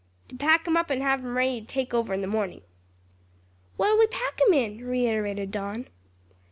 [0.29, 2.63] "To pack 'em up and have 'em ready to take over in the morning."
[3.77, 5.89] "What'll we pack 'em in?" reiterated Don.